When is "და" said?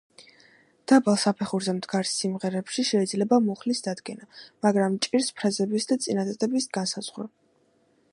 5.93-5.99